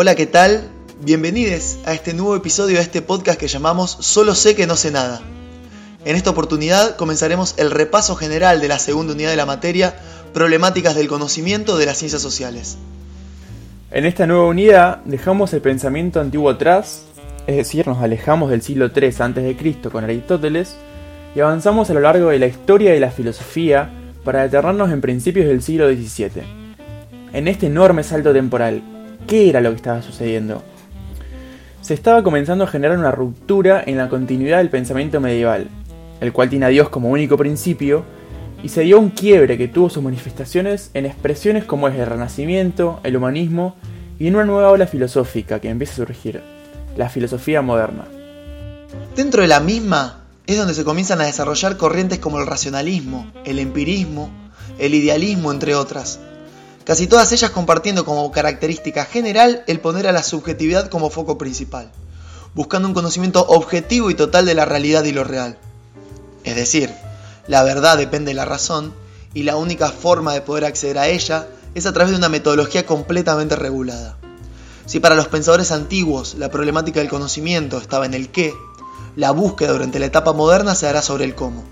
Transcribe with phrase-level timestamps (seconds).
[0.00, 0.60] Hola, ¿qué tal?
[1.00, 4.92] Bienvenidos a este nuevo episodio de este podcast que llamamos Solo sé que no sé
[4.92, 5.20] nada.
[6.04, 9.96] En esta oportunidad comenzaremos el repaso general de la segunda unidad de la materia,
[10.32, 12.78] Problemáticas del conocimiento de las ciencias sociales.
[13.90, 17.02] En esta nueva unidad dejamos el pensamiento antiguo atrás,
[17.48, 19.76] es decir, nos alejamos del siglo III a.C.
[19.90, 20.76] con Aristóteles
[21.34, 23.90] y avanzamos a lo largo de la historia de la filosofía
[24.22, 26.44] para detenernos en principios del siglo XVII.
[27.32, 28.80] En este enorme salto temporal,
[29.28, 30.62] ¿qué era lo que estaba sucediendo?
[31.82, 35.68] Se estaba comenzando a generar una ruptura en la continuidad del pensamiento medieval,
[36.20, 38.04] el cual tiene a Dios como único principio,
[38.62, 43.00] y se dio un quiebre que tuvo sus manifestaciones en expresiones como es el Renacimiento,
[43.04, 43.76] el humanismo
[44.18, 46.42] y en una nueva ola filosófica que empieza a surgir,
[46.96, 48.06] la filosofía moderna.
[49.14, 53.58] Dentro de la misma es donde se comienzan a desarrollar corrientes como el racionalismo, el
[53.58, 54.30] empirismo,
[54.78, 56.18] el idealismo, entre otras.
[56.88, 61.92] Casi todas ellas compartiendo como característica general el poner a la subjetividad como foco principal,
[62.54, 65.58] buscando un conocimiento objetivo y total de la realidad y lo real.
[66.44, 66.90] Es decir,
[67.46, 68.94] la verdad depende de la razón
[69.34, 72.86] y la única forma de poder acceder a ella es a través de una metodología
[72.86, 74.16] completamente regulada.
[74.86, 78.54] Si para los pensadores antiguos la problemática del conocimiento estaba en el qué,
[79.14, 81.64] la búsqueda durante la etapa moderna se hará sobre el cómo.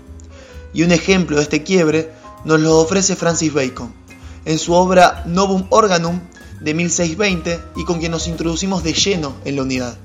[0.75, 2.11] Y un ejemplo de este quiebre
[2.45, 3.91] nos lo ofrece Francis Bacon,
[4.47, 6.21] en su obra Novum Organum
[6.61, 9.97] de 1620 y con quien nos introducimos de lleno en la unidad.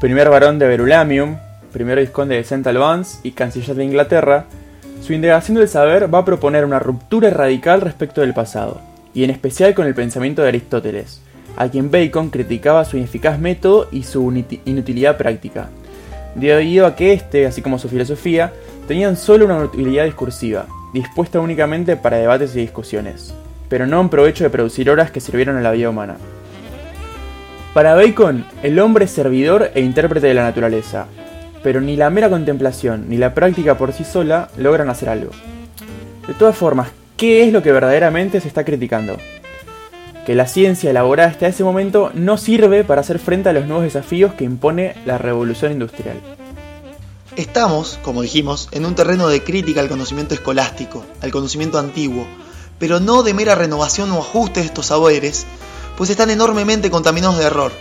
[0.00, 1.36] Primer varón de Verulamium,
[1.72, 2.66] primer vizconde de St.
[2.68, 4.46] Albans y canciller de Inglaterra,
[5.02, 8.80] su indagación del saber va a proponer una ruptura radical respecto del pasado,
[9.12, 11.20] y en especial con el pensamiento de Aristóteles,
[11.56, 14.32] a quien Bacon criticaba su ineficaz método y su
[14.64, 15.70] inutilidad práctica,
[16.36, 18.52] debido a que éste, así como su filosofía,
[18.86, 23.34] tenían solo una utilidad discursiva, dispuesta únicamente para debates y discusiones,
[23.68, 26.16] pero no en provecho de producir horas que sirvieron a la vida humana.
[27.74, 31.06] Para Bacon, el hombre es servidor e intérprete de la naturaleza,
[31.62, 35.30] pero ni la mera contemplación ni la práctica por sí sola logran hacer algo.
[36.26, 39.16] De todas formas, ¿qué es lo que verdaderamente se está criticando?
[40.24, 43.84] Que la ciencia elaborada hasta ese momento no sirve para hacer frente a los nuevos
[43.84, 46.16] desafíos que impone la revolución industrial.
[47.36, 52.26] Estamos, como dijimos, en un terreno de crítica al conocimiento escolástico, al conocimiento antiguo,
[52.78, 55.46] pero no de mera renovación o ajuste de estos saberes,
[55.96, 57.72] pues están enormemente contaminados de error.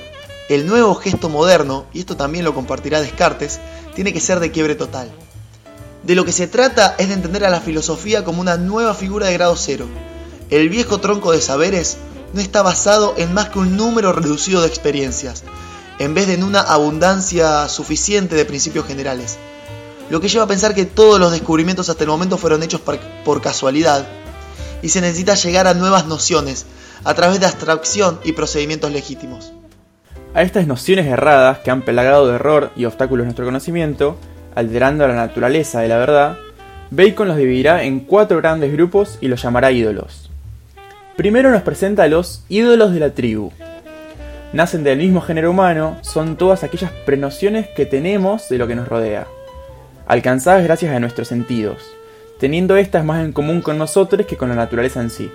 [0.48, 3.60] El nuevo gesto moderno, y esto también lo compartirá Descartes,
[3.96, 5.12] tiene que ser de quiebre total.
[6.04, 9.28] De lo que se trata es de entender a la filosofía como una nueva figura
[9.28, 9.88] de grado cero.
[10.52, 11.98] El viejo tronco de saberes
[12.34, 15.44] no está basado en más que un número reducido de experiencias,
[15.98, 19.38] en vez de en una abundancia suficiente de principios generales.
[20.10, 23.42] Lo que lleva a pensar que todos los descubrimientos hasta el momento fueron hechos por,
[23.42, 24.08] casualidad
[24.82, 26.66] y se necesita llegar a nuevas nociones
[27.04, 29.54] a través de abstracción y procedimientos legítimos.
[30.34, 34.18] A estas nociones erradas que han pelagado de error y obstáculos nuestro conocimiento,
[34.54, 36.38] alterando la naturaleza de la verdad,
[36.92, 40.30] Bacon los dividirá en cuatro grandes grupos y los llamará ídolos.
[41.16, 43.52] Primero nos presenta a los ídolos de la tribu.
[44.52, 48.88] Nacen del mismo género humano, son todas aquellas prenociones que tenemos de lo que nos
[48.88, 49.28] rodea,
[50.08, 51.95] alcanzadas gracias a nuestros sentidos,
[52.40, 55.32] teniendo estas más en común con nosotros que con la naturaleza en sí.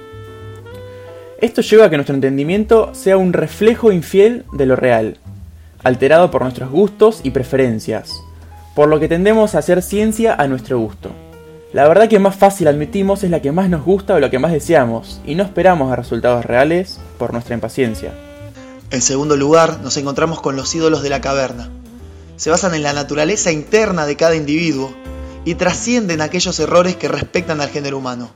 [1.40, 5.16] Esto lleva a que nuestro entendimiento sea un reflejo infiel de lo real,
[5.82, 8.22] alterado por nuestros gustos y preferencias,
[8.74, 11.10] por lo que tendemos a hacer ciencia a nuestro gusto.
[11.72, 14.38] La verdad que más fácil admitimos es la que más nos gusta o lo que
[14.38, 18.12] más deseamos, y no esperamos a resultados reales por nuestra impaciencia.
[18.90, 21.70] En segundo lugar, nos encontramos con los ídolos de la caverna,
[22.36, 24.94] se basan en la naturaleza interna de cada individuo
[25.44, 28.30] y trascienden aquellos errores que respectan al género humano.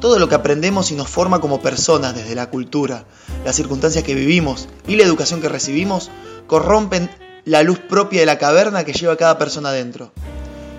[0.00, 3.04] Todo lo que aprendemos y nos forma como personas desde la cultura,
[3.44, 6.10] las circunstancias que vivimos y la educación que recibimos
[6.46, 7.10] corrompen
[7.44, 10.12] la luz propia de la caverna que lleva cada persona dentro.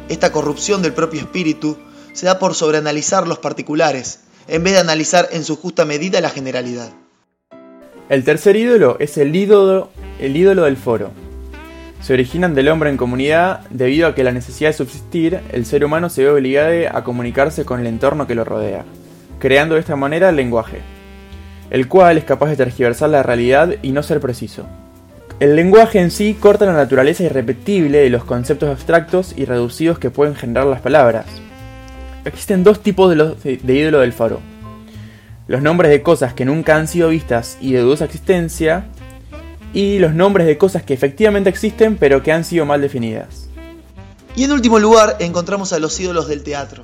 [0.09, 1.77] Esta corrupción del propio espíritu
[2.13, 6.29] se da por sobreanalizar los particulares, en vez de analizar en su justa medida la
[6.29, 6.91] generalidad.
[8.09, 9.89] El tercer ídolo es el ídolo,
[10.19, 11.11] el ídolo del foro,
[12.01, 15.83] se originan del hombre en comunidad debido a que la necesidad de subsistir, el ser
[15.83, 18.85] humano se ve obligado a comunicarse con el entorno que lo rodea,
[19.39, 20.81] creando de esta manera el lenguaje,
[21.69, 24.65] el cual es capaz de tergiversar la realidad y no ser preciso.
[25.39, 30.09] El lenguaje en sí corta la naturaleza irrepetible de los conceptos abstractos y reducidos que
[30.09, 31.27] pueden generar las palabras.
[32.25, 34.39] Existen dos tipos de, ídolo del faro.
[35.47, 38.85] Los nombres de cosas que nunca han sido vistas y de dudosa existencia,
[39.73, 43.49] y los nombres de cosas que efectivamente existen pero que han sido mal definidas.
[44.35, 46.83] Y en último lugar encontramos a los ídolos del teatro,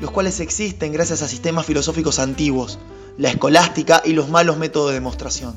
[0.00, 2.78] los cuales existen gracias a sistemas filosóficos antiguos,
[3.18, 5.54] la escolástica y los malos métodos de demostración.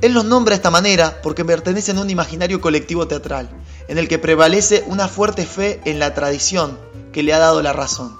[0.00, 3.48] Él los nombra de esta manera porque pertenecen a un imaginario colectivo teatral,
[3.86, 6.76] en el que prevalece una fuerte fe en la tradición
[7.12, 8.18] que le ha dado la razón.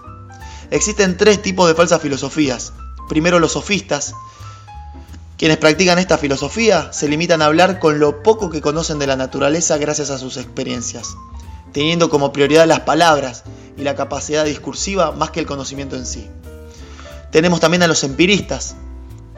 [0.71, 2.73] Existen tres tipos de falsas filosofías.
[3.09, 4.15] Primero los sofistas.
[5.43, 9.17] Quienes practican esta filosofía se limitan a hablar con lo poco que conocen de la
[9.17, 11.17] naturaleza gracias a sus experiencias,
[11.73, 13.43] teniendo como prioridad las palabras
[13.77, 16.31] y la capacidad discursiva más que el conocimiento en sí.
[17.33, 18.77] Tenemos también a los empiristas,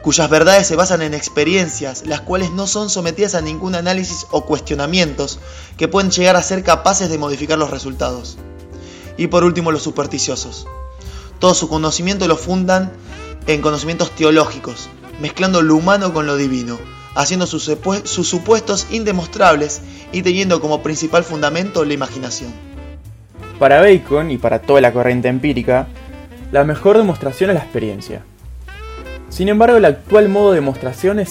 [0.03, 4.45] cuyas verdades se basan en experiencias, las cuales no son sometidas a ningún análisis o
[4.45, 5.39] cuestionamientos
[5.75, 8.37] que pueden llegar a ser capaces de modificar los resultados.
[9.17, 10.67] Y por último los supersticiosos.
[11.39, 12.93] Todo su conocimiento lo fundan
[13.47, 14.87] en conocimientos teológicos,
[15.19, 16.77] mezclando lo humano con lo divino,
[17.15, 17.63] haciendo sus,
[18.03, 19.81] supuestos indemostrables
[20.11, 22.53] y teniendo como principal fundamento la imaginación.
[23.59, 25.87] Para Bacon y para toda la corriente empírica,
[26.51, 28.23] la mejor demostración es la experiencia.
[29.29, 31.29] Sin embargo, el actual modo de demostración es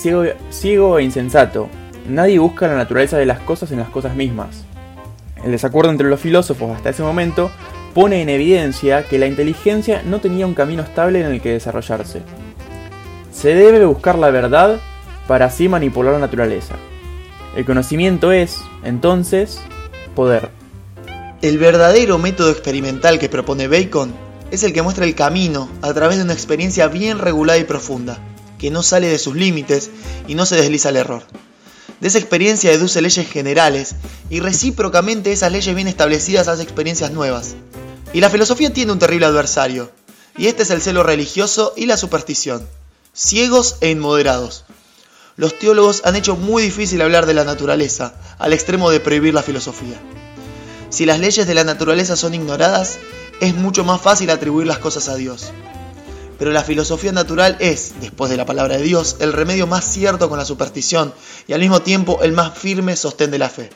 [0.50, 1.68] ciego, e insensato.
[2.08, 4.64] Nadie busca la naturaleza de las cosas en las cosas mismas.
[5.42, 7.50] El desacuerdo entre los filósofos hasta ese momento
[7.94, 12.22] pone en evidencia que la inteligencia no tenía un camino estable en el que desarrollarse.
[13.44, 14.80] Se debe buscar la verdad
[15.28, 16.76] para así manipular la naturaleza.
[17.54, 19.58] El conocimiento es, entonces,
[20.16, 20.48] poder.
[21.42, 24.14] El verdadero método experimental que propone Bacon
[24.50, 28.18] es el que muestra el camino a través de una experiencia bien regulada y profunda,
[28.58, 29.90] que no sale de sus límites
[30.26, 31.24] y no se desliza al error.
[32.00, 33.96] De esa experiencia deduce leyes generales
[34.30, 37.56] y recíprocamente esas leyes bien establecidas hace experiencias nuevas.
[38.14, 39.90] Y la filosofía tiene un terrible adversario,
[40.34, 42.66] y este es el celo religioso y la superstición,
[43.14, 44.64] ciegos e inmoderados.
[45.36, 49.42] Los teólogos han hecho muy difícil hablar de la naturaleza, al extremo de prohibir la
[49.42, 50.00] filosofía.
[50.90, 52.98] Si las leyes de la naturaleza son ignoradas,
[53.40, 55.52] es mucho más fácil atribuir las cosas a Dios.
[56.38, 60.28] Pero la filosofía natural es, después de la palabra de Dios, el remedio más cierto
[60.28, 61.14] con la superstición
[61.46, 63.70] y al mismo tiempo el más firme sostén de la fe.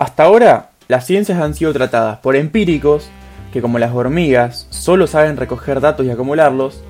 [0.00, 3.04] Hasta ahora, las ciencias han sido tratadas por empíricos,
[3.52, 6.82] que como las hormigas solo saben recoger datos y acumularlos,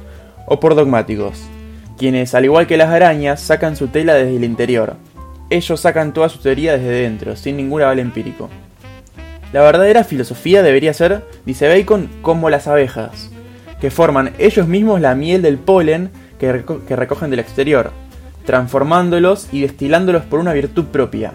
[0.47, 1.43] o por dogmáticos,
[1.99, 4.97] quienes, al igual que las arañas, sacan su tela desde el interior.
[5.51, 8.49] Ellos sacan toda su teoría desde dentro, sin ningún aval empírico.
[9.53, 13.31] La verdadera filosofía debería ser, dice Bacon, como las abejas,
[13.81, 16.51] que forman ellos mismos la miel del polen que,
[16.97, 17.93] recogen del exterior,
[18.47, 21.35] transformándolos y destilándolos por una virtud propia.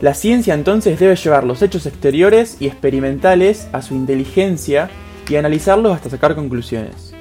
[0.00, 4.90] La ciencia entonces debe llevar los hechos exteriores y experimentales a su inteligencia
[5.28, 7.11] y analizarlos hasta sacar conclusiones.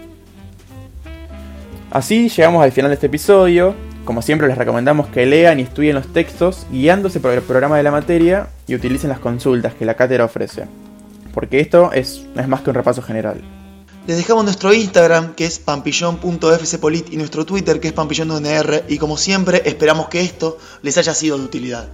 [1.91, 3.75] Así llegamos al final de este episodio.
[4.05, 7.83] Como siempre les recomendamos que lean y estudien los textos guiándose por el programa de
[7.83, 10.67] la materia y utilicen las consultas que la cátedra ofrece.
[11.33, 13.41] Porque esto es, es más que un repaso general.
[14.07, 19.17] Les dejamos nuestro Instagram que es pampillón.fcpolit y nuestro Twitter que es pampillónnr y como
[19.17, 21.89] siempre esperamos que esto les haya sido de utilidad.